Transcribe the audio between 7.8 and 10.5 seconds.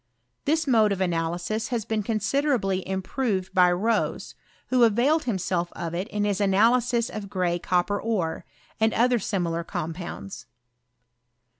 per ore, and other similar compounds.